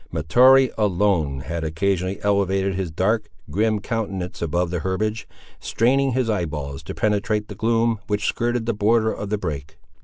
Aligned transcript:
Mahtoree, 0.11 0.71
alone, 0.79 1.41
had 1.41 1.63
occasionally 1.63 2.19
elevated 2.23 2.73
his 2.73 2.89
dark, 2.89 3.29
grim 3.51 3.79
countenance 3.79 4.41
above 4.41 4.71
the 4.71 4.79
herbage, 4.79 5.27
straining 5.59 6.13
his 6.13 6.27
eye 6.27 6.45
balls 6.45 6.81
to 6.81 6.95
penetrate 6.95 7.49
the 7.49 7.53
gloom 7.53 7.99
which 8.07 8.25
skirted 8.25 8.65
the 8.65 8.73
border 8.73 9.13
of 9.13 9.29
the 9.29 9.37
brake. 9.37 9.77